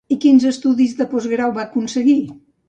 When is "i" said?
0.13-0.15